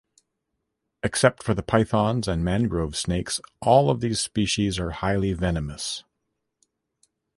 [1.03, 6.03] Except for the pythons and mangrove snakes, all of these species are highly venomous.